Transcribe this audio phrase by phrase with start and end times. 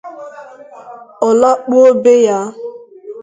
[1.27, 2.39] ọ lakpuo be ya